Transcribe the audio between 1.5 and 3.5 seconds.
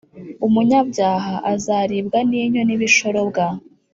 azaribwa n’inyo n’ibishorobwa,